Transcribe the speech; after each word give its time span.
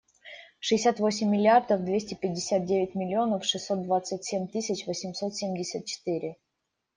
Шестьдесят 0.59 0.99
восемь 0.99 1.29
миллиардов 1.29 1.83
двести 1.85 2.15
пятьдесят 2.15 2.65
девять 2.65 2.95
миллионов 2.95 3.45
шестьсот 3.45 3.83
двадцать 3.83 4.23
семь 4.25 4.47
тысяч 4.47 4.87
восемьсот 4.87 5.35
семьдесят 5.35 5.85
четыре. 5.85 6.37